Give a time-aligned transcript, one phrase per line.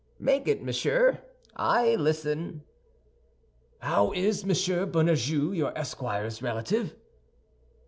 [0.17, 1.19] "Make it, monsieur,
[1.55, 2.63] I listen."
[3.83, 6.95] "How is Monsieur Bernajoux, your esquire's relative?"